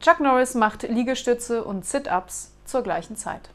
Chuck 0.00 0.20
Norris 0.20 0.54
macht 0.54 0.82
Liegestütze 0.82 1.64
und 1.64 1.84
Sit-ups 1.84 2.52
zur 2.64 2.82
gleichen 2.82 3.16
Zeit. 3.16 3.50